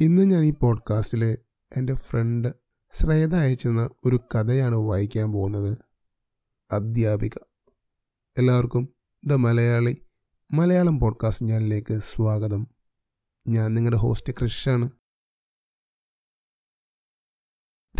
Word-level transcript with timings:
ഇന്ന് 0.00 0.30
ഞാൻ 0.30 0.44
ഈ 0.44 0.50
പോഡ്കാസ്റ്റിൽ 0.50 1.24
എന്റെ 1.76 1.94
ഫ്രണ്ട് 1.94 2.48
ശ്രേത 2.90 3.34
അയച്ചെന്ന 3.34 3.90
ഒരു 4.04 4.16
കഥയാണ് 4.16 4.76
വായിക്കാൻ 4.76 5.32
പോകുന്നത്. 5.32 5.78
അധ്യാപിക. 6.72 7.30
എല്ലാവർക്കും 8.38 8.88
ദ 9.26 9.32
മലയാളി 9.32 10.02
മലയാളം 10.52 10.98
പോഡ്കാസ്റ്റ് 10.98 11.46
ചാനലിലേക്ക് 11.46 11.98
സ്വാഗതം. 11.98 12.66
ഞാൻ 13.48 13.74
നിങ്ങളുടെ 13.74 14.00
ഹോസ്റ്റ് 14.00 14.32
ക്രിഷാണ് 14.32 14.90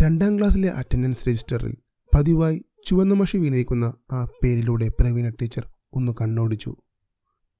രണ്ടാം 0.01 0.39
ക്ലാസ്സിലെ 0.39 0.69
അറ്റൻഡൻസ് 0.69 1.29
രജിസ്റ്ററിൽ 1.29 1.77
പതിവായി 2.15 2.65
ചുവന്ന 2.85 3.13
മഷി 3.13 3.37
വീണിരിക്കുന്ന 3.37 3.93
ആ 4.11 4.25
പേരിലൂടെ 4.25 4.87
പ്രവീണ 4.87 5.29
ടീച്ചർ 5.29 5.69
ഒന്ന് 5.93 6.11
കണ്ണോടിച്ചു. 6.21 6.75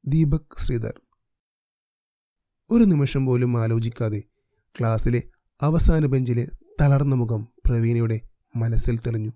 ദീപക് 0.05 0.58
ശ്രീധർ. 0.58 1.02
ഒരു 2.72 2.84
നിമിഷം 2.84 3.26
പോലും 3.26 3.62
ആലോചിക്കാതെ 3.62 4.23
ക്ലാസ്സിലെ 4.80 5.23
അവസാന 5.61 6.05
ബെഞ്ചിലെ 6.05 6.48
തളർന്ന 6.81 7.16
മുഖം 7.16 7.48
പ്രവീണയുടെ 7.67 8.21
മനസ്സിൽ 8.55 8.97
തെളിഞ്ഞു. 8.97 9.31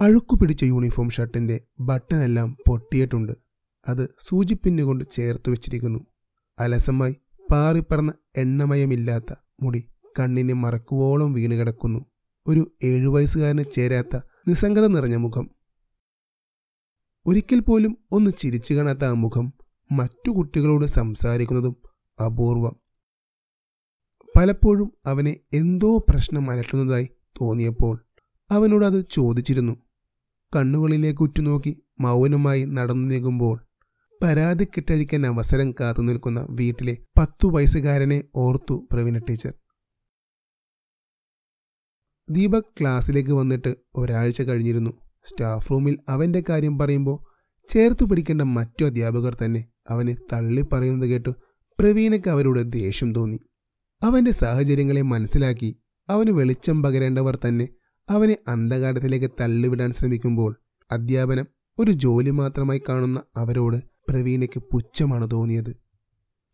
അഴുക്കു 0.00 0.36
പിടിച്ച 0.36 0.64
യൂണിഫോം 0.64 1.10
ഷർട്ടിന്റെ 1.10 1.60
ബട്ടണെല്ലാം 1.80 2.56
പൊട്ടിയിട്ടുണ്ട്. 2.68 3.32
അത് 3.88 4.16
സൂചിപ്പിന്നുകൊണ്ട് 4.20 5.04
ചേർത്ത് 5.10 5.50
വെച്ചിരിക്കുന്നു. 5.50 6.00
അലസമായി 6.58 7.16
പാറിപ്പറന്ന 7.50 8.12
എണ്ണമയമില്ലാത്ത 8.36 9.34
മുടി 9.62 9.88
കണ്ണിനെ 10.20 10.54
മറക്കുവോളം 10.54 11.32
വീണ് 11.32 11.52
കിടക്കുന്നു. 11.52 12.06
ഒരു 12.46 12.72
ഏഴുവയസ്സുകാരന് 12.84 13.64
ചേരാത്ത 13.72 14.16
നിസ്സംഗത 14.48 14.86
നിറഞ്ഞ 14.86 15.16
മുഖം. 15.16 15.50
ഒരിക്കൽ 17.26 17.60
പോലും 17.60 17.98
ഒന്ന് 18.12 18.30
ചിരിച്ചു 18.38 18.74
കാണാത്ത 18.74 19.04
ആ 19.04 19.12
മുഖം 19.12 19.52
മറ്റു 19.92 20.30
കുട്ടികളോട് 20.30 20.86
സംസാരിക്കുന്നതും 20.86 21.76
അപൂർവം. 22.24 22.87
പലപ്പോഴും 24.38 24.88
അവനെ 25.06 25.36
എന്തോ 25.52 25.98
പ്രശ്നം 25.98 26.50
അലട്ടുന്നതായി 26.50 27.04
തോന്നിയപ്പോൾ 27.40 28.04
അവനോട് 28.50 28.84
അത് 28.84 29.08
ചോദിച്ചിരുന്നു. 29.10 29.74
കണ്ണുകളിലേക്ക് 30.56 31.22
ഉറ്റുനോക്കി 31.22 31.82
മൗനമായി 32.00 32.64
നടന്നു 32.64 33.08
നീങ്ങുമ്പോൾ 33.08 33.56
പരാതി 34.22 34.64
കെട്ടഴിക്കാൻ 34.64 35.26
അവസരം 35.26 35.74
കാത്തു 35.80 36.02
നിൽക്കുന്ന 36.02 36.46
വീട്ടിലെ 36.50 36.98
പത്തു 37.18 37.46
വയസ്സുകാരനെ 37.46 38.22
ഓർത്തു 38.36 38.88
പ്രവീണ 38.92 39.18
ടീച്ചർ. 39.18 39.54
ദീപക് 42.30 42.70
ക്ലാസ്സിലേക്ക് 42.80 43.30
വന്നിട്ട് 43.30 43.76
ഒരാഴ്ച 43.96 44.42
കഴിഞ്ഞിരുന്നു. 44.42 44.90
സ്റ്റാഫ് 45.24 45.70
റൂമിൽ 45.70 45.98
അവന്റെ 46.08 46.44
കാര്യം 46.48 46.78
പറയുമ്പോൾ 46.78 47.18
ചേർത്തു 47.68 48.04
പിടിക്കേണ്ട 48.04 48.42
മറ്റു 48.42 48.84
അധ്യാപകർ 48.84 49.36
തന്നെ 49.44 49.68
അവനെ 49.88 50.16
തള്ളി 50.32 50.62
പറയുന്നത് 50.72 51.10
കേട്ടു 51.10 51.30
പ്രവീണയ്ക്ക് 51.78 52.28
അവരോട് 52.28 52.72
ദേഷ്യം 52.72 53.14
തോന്നി. 53.14 53.47
അവന്റെ 54.02 54.30
സാഹചര്യങ്ങളെ 54.30 55.02
മനസ്സിലാക്കി 55.02 55.80
അവന് 56.08 56.30
വെളിച്ചം 56.30 56.82
പകരേണ്ടവർ 56.82 57.38
തന്നെ 57.48 57.68
അവനെ 58.08 58.38
അന്ധകാരത്തിലേക്ക് 58.48 59.30
തള്ളിവിടാൻ 59.40 59.92
ശ്രമിക്കുമ്പോൾ 59.92 60.60
അധ്യാപനം 60.90 61.46
ഒരു 61.78 61.90
ജോലി 61.90 62.30
മാത്രമായി 62.30 62.82
കാണുന്ന 62.88 63.22
അവരോട് 63.36 63.76
പ്രവീണയ്ക്ക് 64.08 64.62
പുച്ഛമാണ് 64.72 65.30
തോന്നിയത്. 65.32 65.76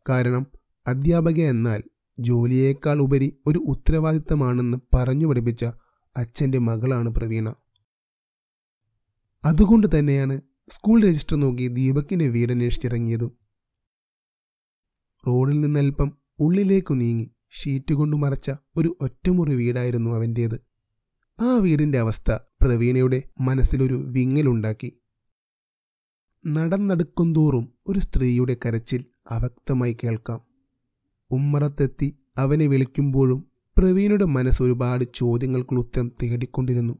കാരണം 0.08 0.46
അധ്യാപക 0.86 1.40
എന്നാൽ 1.40 1.82
ജോലിയേക്കാൾ 2.18 3.02
ഉപരി 3.02 3.38
ഒരു 3.46 3.58
ഉത്തരവാദിത്തമാണെന്ന് 3.58 4.78
പറഞ്ഞു 4.94 5.26
പഠിപ്പിച്ച 5.26 5.64
അച്ഛന്റെ 6.16 6.58
മകളാണ് 6.58 7.10
പ്രവീണ. 7.10 7.54
അതുകൊണ്ട് 9.44 9.98
തന്നെയാണ് 9.98 10.40
സ്കൂൾ 10.68 11.02
രജിസ്റ്റർ 11.02 11.36
നോക്കി 11.36 11.68
ദീപക്കിന്റെ 11.68 12.28
വീട് 12.28 12.52
അന്വേഷിച്ചിറങ്ങിയതും. 12.52 13.38
റോഡിൽ 15.26 15.60
നിന്നൽപ്പം 15.60 16.18
ഉള്ളിലേക്കു 16.38 16.94
നീങ്ങി. 16.94 17.33
ഷീറ്റ് 17.54 17.94
കൊണ്ട് 17.94 18.16
മറച്ച 18.16 18.50
ഒരു 18.76 18.96
ഒറ്റമുറി 19.00 19.54
വീടായിരുന്നു 19.54 20.10
അവന്റേത് 20.10 20.60
ആ 21.40 21.56
വീടിന്റെ 21.56 21.98
അവസ്ഥ 21.98 22.38
പ്രവീണയുടെ 22.60 23.22
മനസ്സിലൊരു 23.40 23.94
വിങ്ങലുണ്ടാക്കി. 23.94 25.00
നടന്നടുക്കും 26.46 27.34
തോറും 27.34 27.72
ഒരു 27.86 27.98
സ്ത്രീയുടെ 27.98 28.56
കരച്ചിൽ 28.66 29.04
അവക്തമായി 29.30 29.96
കേൾക്കാം. 30.04 30.40
ഉമ്മറത്തെത്തി 31.30 32.18
അവനെ 32.36 32.66
വിളിക്കുമ്പോഴും 32.66 33.44
പ്രവീണയുടെ 33.76 34.24
മനസ്സ് 34.24 34.62
ഒരുപാട് 34.62 35.04
ചോദ്യങ്ങൾക്കുള്ള 35.14 35.80
ഉത്തരം 35.80 36.12
തേടിക്കൊണ്ടിരുന്നു. 36.22 36.98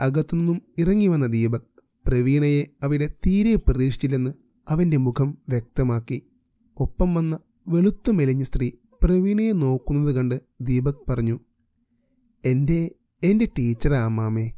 അകത്തുനിന്നും 0.00 0.62
ഇറങ്ങി 0.78 1.06
വന്ന 1.06 1.26
ദീപക് 1.26 1.82
പ്രവീണയെ 2.06 2.64
അവിടെ 2.82 3.06
തീരെ 3.26 3.56
പ്രതീക്ഷിച്ചില്ലെന്ന് 3.56 4.30
അവന്റെ 4.68 4.96
മുഖം 4.96 5.38
വ്യക്തമാക്കി. 5.48 6.30
ഒപ്പം 6.76 7.14
വന്ന 7.14 7.38
വെളുത്ത 7.68 8.10
മെലിഞ്ഞ 8.10 8.42
സ്ത്രീ 8.42 8.70
പ്രവീണയെ 9.02 9.52
നോക്കുന്നത് 9.52 10.14
കണ്ട് 10.14 10.40
ദീപക് 10.60 11.10
പറഞ്ഞു 11.10 11.40
എന്റെ 12.44 12.94
എന്റെ 13.24 13.48
ടീച്ചറാ 13.58 14.08
മാമേ 14.08 14.52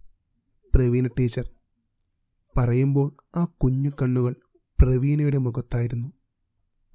പ്രവീണ 0.74 1.06
ടീച്ചർ 1.06 1.50
പറയുമ്പോൾ 2.56 3.16
ആ 3.36 3.44
കുഞ്ഞു 3.44 3.90
കണ്ണുകൾ 4.02 4.36
പ്രവീണയുടെ 4.80 5.38
മുഖത്തായിരുന്നു. 5.38 6.12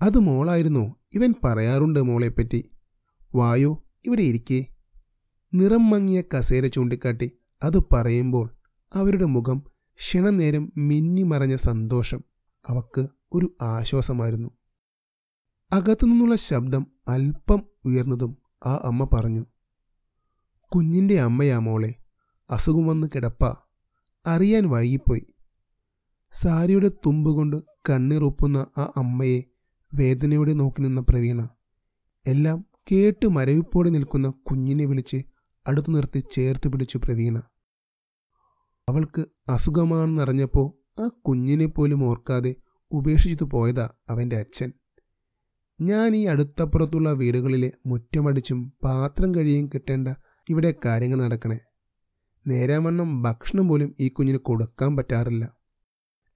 അത് 0.01 0.19
മോളായിരുന്നു 0.19 0.95
ഇവൻ 1.13 1.33
പറയാറുണ്ട് 1.43 1.99
മോളെപ്പറ്റി. 2.01 2.71
വായോ 3.35 3.83
ഇവിടെ 4.05 4.21
ഇരിക്കേ. 4.21 4.65
നിറം 5.53 5.89
മങ്ങിയ 5.89 6.21
കസേര 6.21 6.67
ചൂണ്ടിക്കാട്ടി 6.67 7.31
അത് 7.63 7.79
പറയുമ്പോൾ 7.93 8.55
അവരുടെ 8.93 9.25
മുഖം 9.25 9.63
ക്ഷണനേരം 9.95 10.73
മിന്നിമറഞ്ഞ 10.77 11.55
സന്തോഷം 11.55 12.23
അവക്ക് 12.67 13.07
ഒരു 13.33 13.57
ആശ്വാസമായിരുന്നു. 13.61 14.49
അകത്തുനിന്നുള്ള 15.73 16.35
ശബ്ദം 16.35 16.87
അല്പം 17.07 17.61
ഉയർന്നതും 17.85 18.37
ആ 18.65 18.73
അമ്മ 18.83 19.09
പറഞ്ഞു 19.13 19.45
കുഞ്ഞിന്റെ 20.75 21.21
അമ്മയാ 21.21 21.59
മോളെ 21.59 21.95
അസുഖം 22.49 22.85
വന്ന് 22.87 23.07
കിടപ്പ. 23.15 23.43
അറിയാൻ 24.27 24.69
വൈകിപ്പോയി. 24.69 25.25
സാരിയുടെ 26.31 26.87
തുമ്പ് 26.87 27.31
കൊണ്ട് 27.31 27.57
കണ്ണീറൊപ്പുന്ന 27.89 28.57
ആ 28.77 28.91
അമ്മയെ 28.97 29.43
വേദനയോടെ 29.95 30.53
നോക്കി 30.53 30.81
നിന്ന 30.81 31.01
പ്രവീണ 31.01 31.49
എല്ലാം 32.27 32.65
കേട്ട് 32.91 33.27
മരവിപ്പോടെ 33.27 33.89
നിൽക്കുന്ന 33.89 34.29
കുഞ്ഞിനെ 34.29 34.85
വിളിച്ച് 34.85 35.23
അടുത്തു 35.67 35.91
നിർത്തി 35.91 36.23
ചേർത്ത് 36.31 36.69
പിടിച്ചു 36.69 36.97
പ്രവീണ. 36.97 37.37
അവൾക്ക് 38.89 39.25
അസുഖമാണെന്നറിഞ്ഞപ്പോൾ 39.49 40.67
ആ 41.01 41.07
കുഞ്ഞിനെ 41.07 41.65
പോലും 41.65 42.03
ഓർക്കാതെ 42.03 42.55
ഉപേക്ഷിച്ചു 42.91 43.43
പോയതാ 43.43 43.89
അവന്റെ 44.09 44.37
അച്ഛൻ. 44.37 44.73
ഞാൻ 45.81 46.15
ഈ 46.15 46.25
അടുത്തപ്പുറത്തുള്ള 46.25 47.11
വീടുകളിലെ 47.11 47.71
മുറ്റമടിച്ചും 47.85 48.73
പാത്രം 48.83 49.35
കഴിയും 49.35 49.67
കിട്ടേണ്ട 49.67 50.07
ഇവിടെ 50.49 50.73
കാര്യങ്ങൾ 50.85 51.23
നടക്കണേ. 51.23 51.59
നേരാമണ്ണം 52.47 53.21
ഭക്ഷണം 53.21 53.67
പോലും 53.67 53.95
ഈ 53.99 54.09
കുഞ്ഞിന് 54.09 54.37
കൊടുക്കാൻ 54.37 54.97
പറ്റാറില്ല. 54.97 55.57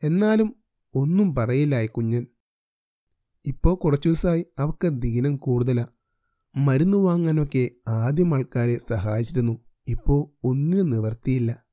എന്നാലും 0.04 0.56
ഒന്നും 0.96 1.36
പറയില്ല 1.36 1.82
ഈ 1.82 1.88
കുഞ്ഞൻ. 1.88 2.28
ഇപ്പോൾ 3.46 3.76
കുറച്ചു 3.76 4.10
ദിവസമായി 4.10 4.46
അവക്ക് 4.60 4.88
ദീനം 4.88 5.38
കൂടുതലാ. 5.38 5.86
മരുന്ന് 6.56 6.98
വാങ്ങാനൊക്കെ 6.98 7.72
ആദ്യം 7.88 8.34
ആൾക്കാരെ 8.34 8.78
സഹായിച്ചിരുന്നു. 8.78 9.66
ഇപ്പോൾ 9.88 10.48
ഒന്നിനും 10.48 10.90
നിവർത്തിയില്ല. 10.90 11.66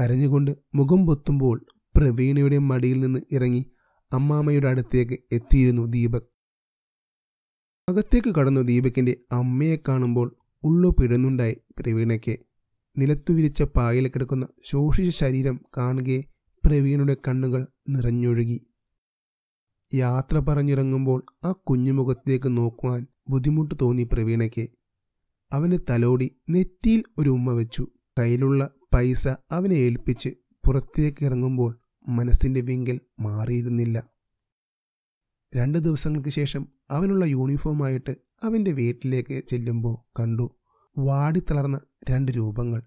കരഞ്ഞുകൊണ്ട് 0.00 0.50
മുഖം 0.74 1.06
പൊത്തുമ്പോൾ 1.06 1.66
പ്രവീണയുടെ 1.96 2.58
മടിയിൽ 2.58 3.00
നിന്ന് 3.00 3.20
ഇറങ്ങി 3.32 3.70
അമ്മാമ്മയുടെ 4.12 4.68
അടുത്തേക്ക് 4.68 5.18
എത്തിയിരുന്നു 5.32 5.82
ദീപക്. 5.82 6.35
അകത്തേക്ക് 7.88 8.34
കടന്നു 8.34 8.60
ദീപകിന്റെ 8.60 9.16
അമ്മയെ 9.32 9.76
കാണുമ്പോൾ 9.76 10.36
ഉള്ളു 10.64 10.96
പിടന്നുണ്ടായി 11.00 11.56
പ്രവീണയ്ക്ക്. 11.80 12.38
നിലത്തു 12.98 13.32
വിരിച്ച 13.32 13.62
പായൽ 13.62 14.08
കിടക്കുന്ന 14.08 14.48
ശോഷിച്ച 14.64 15.18
ശരീരം 15.18 15.60
കാണുകയെ 15.76 16.22
പ്രവീണയുടെ 16.64 17.16
കണ്ണുകൾ 17.28 17.66
നിറഞ്ഞൊഴുകി. 17.88 18.66
യാത്ര 19.94 20.38
പറഞ്ഞിറങ്ങുമ്പോൾ 20.38 21.26
ആ 21.44 21.52
കുഞ്ഞുമുഖത്തേക്ക് 21.52 22.56
നോക്കുവാൻ 22.56 23.06
ബുദ്ധിമുട്ട് 23.28 23.74
തോന്നി 23.82 24.08
പ്രവീണയ്ക്ക്. 24.12 24.66
അവന് 25.52 25.78
തലോടി 25.90 26.30
നെറ്റിയിൽ 26.50 27.04
ഒരു 27.18 27.30
ഉമ്മ 27.30 27.52
വെച്ചു. 27.52 27.86
കയ്യിലുള്ള 28.18 28.70
പൈസ 28.94 29.28
അവനെ 29.28 29.74
ഏൽപ്പിച്ച് 29.74 30.28
പുറത്തേക്ക് 30.66 31.24
ഇറങ്ങുമ്പോൾ 31.24 31.78
മനസ്സിന്റെ 32.08 32.60
വിങ്കൽ 32.60 33.00
മാറിയിരുന്നില്ല. 33.20 34.15
രണ്ട് 35.54 35.78
ദിവസങ്ങൾക്ക് 35.78 36.28
ശേഷം 36.28 36.68
അവനുള്ള 36.90 37.24
യൂണിഫോമായിട്ട് 37.24 38.16
അവന്റെ 38.42 38.72
വീട്ടിലേക്ക് 38.72 39.42
ചെല്ലുമ്പോൾ 39.48 40.20
കണ്ടു 40.20 40.42
വാടി 40.42 41.06
വാടിത്തളർന്ന 41.08 41.80
രണ്ട് 42.10 42.32
രൂപങ്ങൾ. 42.32 42.82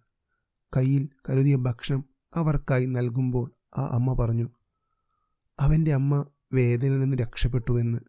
കയ്യിൽ 0.77 1.09
കരുതിയ 1.29 1.55
ഭക്ഷണം 1.55 2.05
അവർക്കായി 2.35 2.85
നൽകുമ്പോൾ 2.85 3.51
ആ 3.77 3.85
അമ്മ 3.85 4.13
പറഞ്ഞു 4.13 4.49
അവന്റെ 5.59 5.93
അമ്മ 5.93 6.25
വേദനയിൽ 6.53 6.99
നിന്ന് 6.99 7.17
രക്ഷപ്പെട്ടു 7.17 7.79
എന്ന്. 7.79 7.99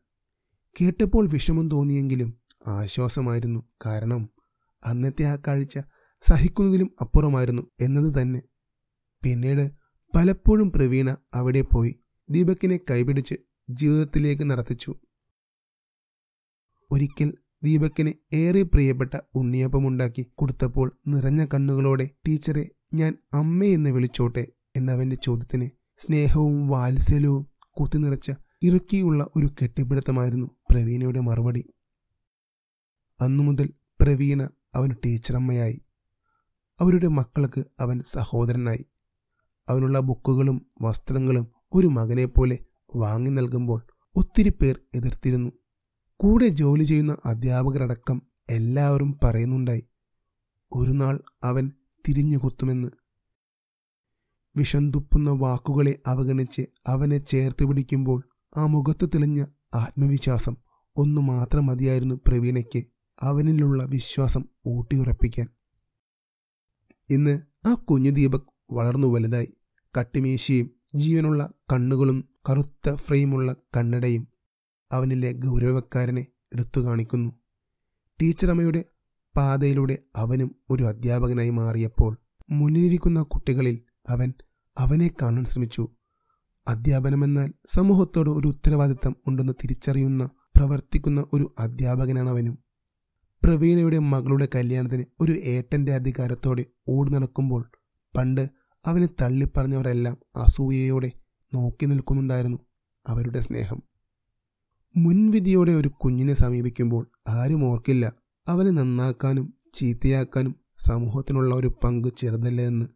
കേട്ടപ്പോൾ 0.81 1.29
വിഷമം 1.29 1.69
തോന്നിയെങ്കിലും 1.69 2.41
ആശ്വാസമായിരുന്നു. 2.69 3.61
കാരണം 3.87 4.29
അന്നത്തെ 4.85 5.25
ആ 5.25 5.37
കാഴ്ച 5.37 5.79
സഹിക്കുന്നതിലും 6.21 6.91
അപ്പുറമായിരുന്നു 7.01 7.63
എന്നത് 7.81 8.23
തന്നെ. 8.23 8.43
പിന്നീട് 9.23 9.71
പലപ്പോഴും 10.17 10.73
പ്രവീണ 10.73 11.17
അവിടെ 11.35 11.61
പോയി 11.61 12.01
ദീപക്കിനെ 12.31 12.81
കൈപിടിച്ച് 12.91 13.35
ജീവിതത്തിലേക്ക് 13.75 14.51
നടത്തിച്ചു. 14.51 14.95
ഒരിക്കൽ 16.91 17.35
ദീപക്കിന് 17.63 18.13
ഏറെ 18.33 18.63
പ്രിയപ്പെട്ട 18.63 19.19
ഉണ്ണിയപ്പമുണ്ടാക്കി 19.35 20.31
കൊടുത്തപ്പോൾ 20.35 20.93
നിറഞ്ഞ 21.07 21.47
കണ്ണുകളോടെ 21.55 22.11
ടീച്ചറെ 22.29 22.71
ഞാൻ 22.95 23.19
അമ്മയെന്ന് 23.33 23.91
വിളിച്ചോട്ടെ 23.91 24.47
എന്നവന്റെ 24.77 25.17
ചോദ്യത്തിന് 25.17 25.71
സ്നേഹവും 25.99 26.69
വാത്സല്യവും 26.69 27.51
കുത്തിനിറച്ച 27.71 28.31
ഇറുക്കിയുള്ള 28.63 29.27
ഒരു 29.37 29.47
കെട്ടിപ്പിടുത്തമായിരുന്നു 29.47 30.47
പ്രവീണയുടെ 30.71 31.21
മറുപടി. 31.21 31.65
അന്നു 33.21 33.43
മുതൽ 33.43 33.71
പ്രവീണ 34.01 34.43
അവന് 34.75 34.91
ടീച്ചറമ്മയായി. 35.05 35.85
അവരുടെ 36.81 37.09
മക്കൾക്ക് 37.09 37.65
അവൻ 37.81 38.03
സഹോദരനായി. 38.03 38.87
അവനുള്ള 39.69 40.01
ബുക്കുകളും 40.01 40.67
വസ്ത്രങ്ങളും 40.81 41.53
ഒരു 41.73 41.87
മകനെപ്പോലെ 41.87 42.59
വാങ്ങി 42.95 43.31
നൽകുമ്പോൾ 43.31 43.87
ഒത്തിരി 44.15 44.49
പേർ 44.49 44.81
എതിർത്തിരുന്നു. 44.95 45.51
കൂടെ 46.17 46.49
ജോലി 46.49 46.85
ചെയ്യുന്ന 46.85 47.17
അധ്യാപകരടക്കം 47.27 48.23
എല്ലാവരും 48.51 49.19
പറയുന്നുണ്ടായി 49.25 49.89
ഒരു 50.73 50.91
നാൾ 50.91 51.21
അവൻ 51.45 51.73
തിരിഞ്ഞു 52.09 52.39
കൊത്തുമെന്ന്. 52.39 52.89
വിഷം 54.57 54.91
തുപ്പുന്ന 54.91 55.31
വാക്കുകളെ 55.31 55.99
അവഗണിച്ച് 56.07 56.63
അവനെ 56.87 57.19
ചേർത്ത് 57.19 57.65
പിടിക്കുമ്പോൾ 57.65 58.29
ആ 58.57 58.67
മുഖത്ത് 58.67 59.09
തെളിഞ്ഞ 59.09 59.45
ആത്മവിശ്വാസം 59.75 60.57
ഒന്നു 60.97 61.21
മാത്രം 61.21 61.67
മതിയായിരുന്നു 61.67 62.21
പ്രവീണയ്ക്ക് 62.27 62.87
അവനിലുള്ള 63.23 63.85
വിശ്വാസം 63.85 64.45
ഊട്ടിയുറപ്പിക്കാൻ. 64.67 65.49
ഇന്ന് 67.11 67.43
ആ 67.67 67.75
കുഞ്ഞു 67.75 68.11
ദീപക് 68.11 68.43
വളർന്നു 68.71 69.09
വലുതായി. 69.09 69.55
കട്ടിമീശയും 69.99 70.71
ജീവനുള്ള 70.95 71.53
കണ്ണുകളും 71.73 72.30
കറുത്ത 72.49 72.95
ഫ്രെയിമുള്ള 72.95 73.57
കണ്ണടയും 73.77 74.29
അവനിലെ 74.93 75.33
ഗൗരവക്കാരനെ 75.33 76.27
എടുത്തു 76.53 76.81
കാണിക്കുന്നു. 76.81 77.31
ടീച്ചറമ്മയുടെ 78.23 78.85
പാതയിലൂടെ 79.37 79.99
അവനും 80.17 80.57
ഒരു 80.71 80.83
അധ്യാപകനായി 80.83 81.51
മാറിയപ്പോൾ 81.51 82.19
മുന്നിലിരിക്കുന്ന 82.51 83.23
കുട്ടികളിൽ 83.23 83.83
അവൻ 84.09 84.33
അവനെ 84.79 85.11
കാണാൻ 85.23 85.45
ശ്രമിച്ചു. 85.45 85.89
അധ്യാപനമെന്നാൽ 86.69 87.53
സമൂഹത്തോട് 87.69 88.31
ഒരു 88.31 88.49
ഉത്തരവാദിത്തം 88.49 89.17
ഉണ്ടെന്ന് 89.27 89.53
തിരിച്ചറിയുന്ന 89.53 90.31
പ്രവർത്തിക്കുന്ന 90.57 91.27
ഒരു 91.33 91.55
അധ്യാപകനാണ് 91.59 92.31
അവനും. 92.31 92.59
പ്രവീണയുടെ 93.43 93.99
മകളുടെ 93.99 94.49
കല്യാണത്തിന് 94.55 95.05
ഒരു 95.21 95.33
ഏട്ടന്റെ 95.33 95.95
അധികാരത്തോടെ 95.95 96.65
ഓടി 96.89 97.11
നടക്കുമ്പോൾ 97.11 97.71
പണ്ട് 98.17 98.49
അവനെ 98.87 99.09
തള്ളിപ്പറഞ്ഞവരെല്ലാം 99.21 100.17
അസൂയയോടെ 100.37 101.13
നോക്കി 101.55 101.87
നിൽക്കുന്നുണ്ടായിരുന്നു 101.87 102.59
അവരുടെ 103.07 103.41
സ്നേഹം. 103.41 103.83
മുൻവിധിയോടെ 104.97 105.73
ഒരു 105.73 105.89
കുഞ്ഞിനെ 105.89 106.35
സമീപിക്കുമ്പോൾ 106.35 107.11
ആരും 107.29 107.65
ഓർക്കില്ല 107.65 108.13
അവനെ 108.49 108.71
നന്നാക്കാനും 108.71 109.55
ചീത്തയാക്കാനും 109.75 110.55
സമൂഹത്തിനുള്ള 110.79 111.55
ഒരു 111.55 111.79
പങ്ക് 111.85 112.09
ചെറുതല്ല 112.09 112.63
എന്ന്. 112.63 112.87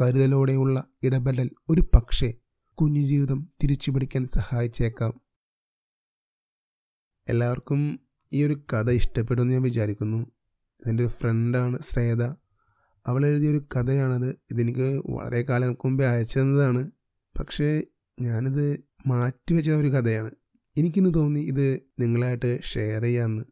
കരുതലോടെയുള്ള 0.00 0.84
ഇടപെടൽ 1.02 1.50
ഒരു 1.68 1.80
പക്ഷേ 1.80 2.34
കുഞ്ഞു 2.74 3.00
ജീവിതം 3.00 3.48
തിരിച്ചു 3.62 3.90
പിടിക്കാൻ 3.90 4.26
സഹായിച്ചേക്കാം. 4.26 5.20
എല്ലാവർക്കും 7.28 8.00
ഈ 8.32 8.44
ഒരു 8.44 8.62
കഥ 8.72 8.90
ഇഷ്ടപ്പെടുമെന്ന് 8.90 9.52
ഞാൻ 9.52 9.62
വിചാരിക്കുന്നു. 9.62 10.18
ഇതിന്റെ 10.80 11.08
ഫ്രണ്ടാണ് 11.08 11.78
ശ്രേത 11.80 12.22
അവൾ 13.06 13.26
എഴുതിയൊരു 13.26 13.64
കഥയാണത്. 13.76 14.30
ഇതെനിക്ക് 14.50 15.02
വളരെ 15.10 15.42
കാലം 15.42 15.76
മുമ്പേ 15.84 16.06
അയച്ചു 16.06 16.38
തന്നതാണ് 16.38 16.90
പക്ഷേ 17.42 17.82
ഞാനിത് 18.20 18.84
മാറ്റിവെച്ച 19.06 19.70
ഒരു 19.70 19.88
കഥയാണ്. 19.88 20.30
എനിക്കിന്ന് 20.78 21.14
തോന്നി 21.14 21.40
ഇത് 21.40 21.80
നിങ്ങളായിട്ട് 22.00 22.62
ഷെയർ 22.62 23.02
ചെയ്യാമെന്ന് 23.02 23.42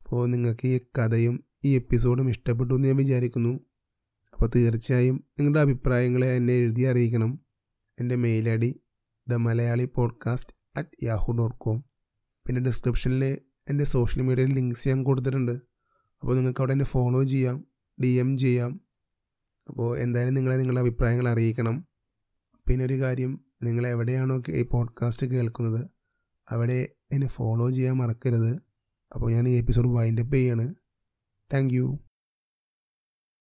അപ്പോൾ 0.00 0.26
നിങ്ങൾക്ക് 0.26 0.68
ഈ 0.68 0.78
കഥയും 0.78 1.44
ഈ 1.64 1.74
എപ്പിസോഡും 1.74 2.30
ഇഷ്ടപ്പെട്ടു 2.30 2.74
എന്ന് 2.74 2.88
ഞാൻ 2.88 2.96
വിചാരിക്കുന്നു. 2.96 3.60
അപ്പോൾ 4.32 4.50
തീർച്ചയായും 4.56 5.24
നിങ്ങളുടെ 5.38 5.60
അഭിപ്രായങ്ങളെ 5.60 6.36
എന്നെ 6.36 6.52
എഴുതി 6.52 6.82
അറിയിക്കണം. 6.82 7.40
എന്റെ 8.00 8.14
mail 8.14 8.48
I 8.48 8.56
D 8.56 8.80
the 9.28 9.34
Malayali 9.34 9.88
podcast 9.94 10.54
at 10.76 11.04
Yahoo 11.04 11.32
dot 11.32 11.56
com 11.58 11.84
പിന്നെ 12.46 12.60
ഡിസ്ക്രിപ്ഷനിൽ 12.60 13.38
എന്റെ 13.68 13.84
സോഷ്യൽ 13.84 14.22
മീഡിയയിൽ 14.22 14.54
ലിങ്ക്സ് 14.54 14.88
ഞാൻ 14.88 15.04
കൊടുത്തിട്ടുണ്ട്. 15.04 15.52
അപ്പോൾ 16.22 16.34
നിങ്ങൾക്ക് 16.34 16.60
അവിടെ 16.60 16.72
എന്നെ 16.72 16.84
ഫോളോ 16.84 17.22
ചെയ്യാം 17.22 17.64
ഡി 18.02 18.06
എം 18.06 18.36
ചെയ്യാം. 18.36 18.80
അപ്പോൾ 19.68 19.98
എന്തായാലും 19.98 20.34
നിങ്ങളെ 20.34 20.56
നിങ്ങളുടെ 20.56 20.80
അഭിപ്രായങ്ങൾ 20.80 21.28
അറിയിക്കണം. 21.28 21.91
പിന്നെ 22.72 22.84
ഒരു 22.84 23.00
കാര്യം 23.00 23.40
നിങ്ങൾ 23.62 23.86
എവിടെയാണോ 23.86 24.42
ഈ 24.48 24.62
പോഡ്കാസ്റ്റ് 24.62 25.26
കേൾക്കുന്നത് 25.26 25.90
അവിടെ 26.50 26.88
എന്നെ 27.12 27.26
ഫോളോ 27.26 27.70
ചെയ്യാൻ 27.70 27.96
മറക്കരുത്. 27.96 28.56
അപ്പോൾ 29.14 29.32
ഞാൻ 29.32 29.48
ഈ 29.48 29.56
എപ്പിസോഡ് 29.58 29.88
വൈൻഡപ്പ് 29.88 30.32
ചെയ്യാണ്. 30.32 30.74
താങ്ക് 31.52 31.74